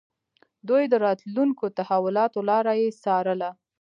[0.69, 3.49] دوی د راتلونکو تحولاتو لاره يې څارله.